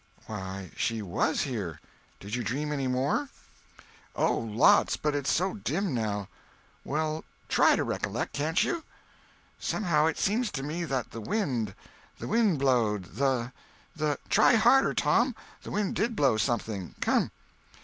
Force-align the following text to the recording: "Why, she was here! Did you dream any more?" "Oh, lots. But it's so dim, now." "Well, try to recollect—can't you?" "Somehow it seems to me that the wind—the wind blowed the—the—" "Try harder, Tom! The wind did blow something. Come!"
"Why, 0.25 0.71
she 0.75 1.03
was 1.03 1.43
here! 1.43 1.79
Did 2.19 2.33
you 2.33 2.43
dream 2.43 2.71
any 2.71 2.87
more?" 2.87 3.29
"Oh, 4.15 4.35
lots. 4.35 4.97
But 4.97 5.13
it's 5.13 5.29
so 5.31 5.53
dim, 5.53 5.93
now." 5.93 6.27
"Well, 6.83 7.23
try 7.47 7.75
to 7.75 7.83
recollect—can't 7.83 8.63
you?" 8.63 8.83
"Somehow 9.59 10.07
it 10.07 10.17
seems 10.17 10.51
to 10.53 10.63
me 10.63 10.85
that 10.85 11.11
the 11.11 11.21
wind—the 11.21 12.27
wind 12.27 12.57
blowed 12.57 13.13
the—the—" 13.15 14.17
"Try 14.27 14.55
harder, 14.55 14.95
Tom! 14.95 15.35
The 15.61 15.69
wind 15.69 15.93
did 15.95 16.15
blow 16.15 16.35
something. 16.35 16.95
Come!" 16.99 17.29